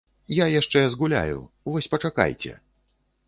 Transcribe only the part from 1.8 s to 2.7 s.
пачакайце!